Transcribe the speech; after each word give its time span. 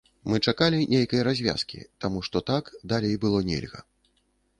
Мы 0.31 0.37
чакалі 0.51 0.79
нейкай 0.93 1.21
развязкі, 1.27 1.81
таму 2.05 2.23
што 2.29 2.41
так 2.49 2.73
далей 2.95 3.15
было 3.27 3.43
нельга. 3.51 3.83